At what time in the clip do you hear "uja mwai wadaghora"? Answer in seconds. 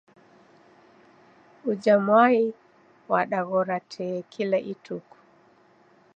1.69-3.77